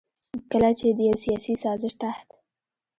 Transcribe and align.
کله 0.51 0.71
چې 0.79 0.87
د 0.97 0.99
يو 1.09 1.15
سياسي 1.23 1.53
سازش 1.63 1.93
تحت 2.01 2.27